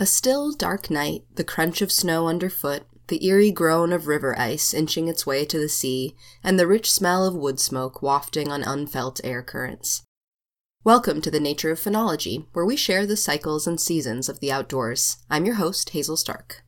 [0.00, 4.72] A still, dark night, the crunch of snow underfoot, the eerie groan of river ice
[4.72, 8.62] inching its way to the sea, and the rich smell of wood smoke wafting on
[8.62, 10.02] unfelt air currents.
[10.84, 14.50] Welcome to the Nature of Phenology, where we share the cycles and seasons of the
[14.50, 15.18] outdoors.
[15.28, 16.64] I'm your host, Hazel Stark.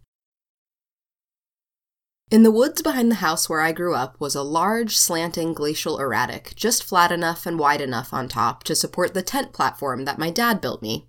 [2.30, 5.98] In the woods behind the house where I grew up was a large, slanting glacial
[5.98, 10.18] erratic, just flat enough and wide enough on top to support the tent platform that
[10.18, 11.06] my dad built me.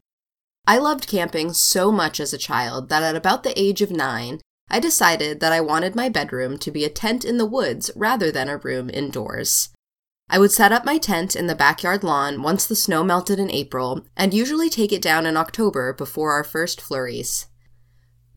[0.65, 4.39] I loved camping so much as a child that at about the age of nine,
[4.69, 8.31] I decided that I wanted my bedroom to be a tent in the woods rather
[8.31, 9.69] than a room indoors.
[10.29, 13.51] I would set up my tent in the backyard lawn once the snow melted in
[13.51, 17.47] April, and usually take it down in October before our first flurries.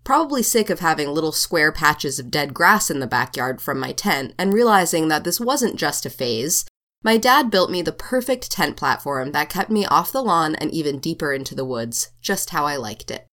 [0.02, 3.92] Probably sick of having little square patches of dead grass in the backyard from my
[3.92, 6.64] tent, and realizing that this wasn't just a phase,
[7.02, 10.72] my dad built me the perfect tent platform that kept me off the lawn and
[10.72, 13.26] even deeper into the woods, just how I liked it.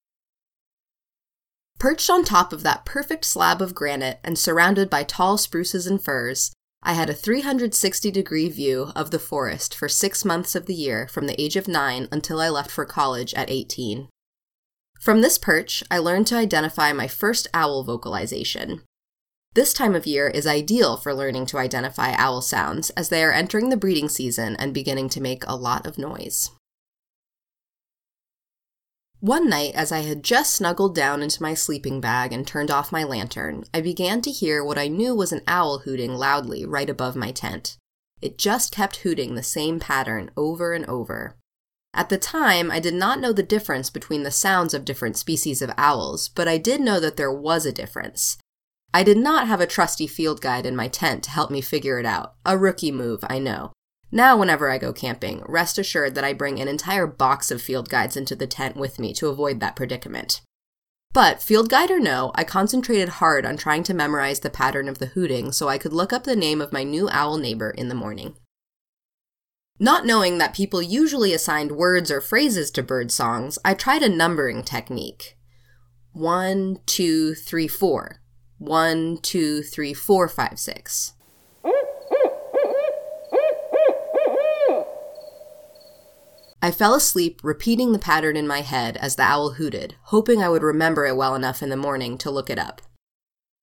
[1.80, 6.02] Perched on top of that perfect slab of granite and surrounded by tall spruces and
[6.02, 10.74] firs, I had a 360 degree view of the forest for six months of the
[10.74, 14.10] year from the age of nine until I left for college at 18.
[15.00, 18.82] From this perch, I learned to identify my first owl vocalization.
[19.56, 23.32] This time of year is ideal for learning to identify owl sounds as they are
[23.32, 26.50] entering the breeding season and beginning to make a lot of noise.
[29.20, 32.92] One night, as I had just snuggled down into my sleeping bag and turned off
[32.92, 36.90] my lantern, I began to hear what I knew was an owl hooting loudly right
[36.90, 37.78] above my tent.
[38.22, 41.38] It just kept hooting the same pattern over and over.
[41.94, 45.62] At the time, I did not know the difference between the sounds of different species
[45.62, 48.38] of owls, but I did know that there was a difference.
[48.94, 52.00] I did not have a trusty field guide in my tent to help me figure
[52.00, 52.36] it out.
[52.46, 53.72] A rookie move, I know.
[54.12, 57.90] Now, whenever I go camping, rest assured that I bring an entire box of field
[57.90, 60.42] guides into the tent with me to avoid that predicament.
[61.14, 65.00] But, field guide or no, I concentrated hard on trying to memorize the pattern of
[65.00, 67.88] the hooting so I could look up the name of my new owl neighbor in
[67.88, 68.36] the morning.
[69.80, 74.10] Not knowing that people usually assigned words or phrases to bird songs, I tried a
[74.10, 75.36] numbering technique.
[76.12, 78.23] One, two, three, four.
[78.64, 81.12] One, two, three, four, five, six.
[86.62, 90.48] I fell asleep, repeating the pattern in my head as the owl hooted, hoping I
[90.48, 92.82] would remember it well enough in the morning to look it up.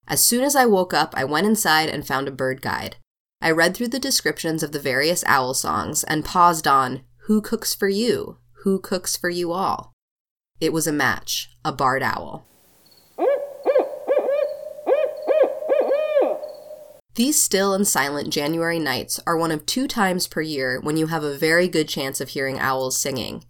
[0.07, 2.97] As soon as I woke up, I went inside and found a bird guide.
[3.41, 7.75] I read through the descriptions of the various owl songs and paused on Who Cooks
[7.75, 8.37] for You?
[8.65, 9.95] Who Cooks for You All?
[10.61, 12.45] It was a match, a barred owl.
[17.15, 21.09] These still and silent January nights are one of two times per year when you
[21.09, 23.45] have a very good chance of hearing owls singing.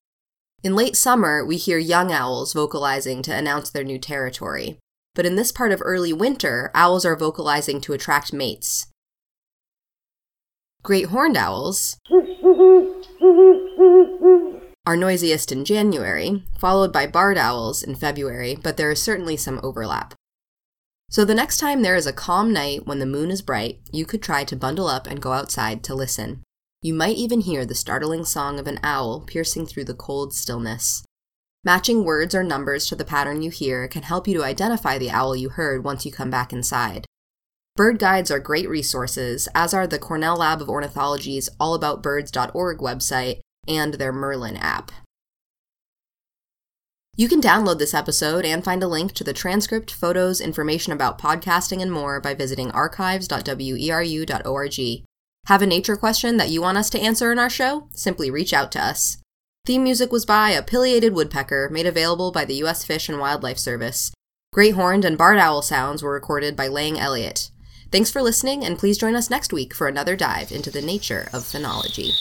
[0.63, 4.79] In late summer, we hear young owls vocalizing to announce their new territory.
[5.15, 8.87] But in this part of early winter, owls are vocalizing to attract mates.
[10.83, 11.99] Great horned owls
[14.87, 19.61] are noisiest in January, followed by barred owls in February, but there is certainly some
[19.63, 20.15] overlap.
[21.11, 24.07] So the next time there is a calm night when the moon is bright, you
[24.07, 26.45] could try to bundle up and go outside to listen.
[26.83, 31.03] You might even hear the startling song of an owl piercing through the cold stillness.
[31.65, 35.11] Matching words or numbers to the pattern you hear can help you to identify the
[35.11, 37.07] owl you heard once you come back inside.
[37.75, 43.95] Bird guides are great resources, as are the Cornell Lab of Ornithology's allaboutbirds.org website and
[43.95, 44.93] their Merlin app.
[47.21, 51.19] You can download this episode and find a link to the transcript, photos, information about
[51.19, 55.05] podcasting, and more by visiting archives.weru.org.
[55.45, 57.89] Have a nature question that you want us to answer in our show?
[57.93, 59.19] Simply reach out to us.
[59.67, 62.87] Theme music was by a pileated woodpecker, made available by the U.S.
[62.87, 64.13] Fish and Wildlife Service.
[64.51, 67.51] Great horned and barred owl sounds were recorded by Lang Elliott.
[67.93, 71.29] Thanks for listening, and please join us next week for another dive into the nature
[71.35, 72.15] of phenology.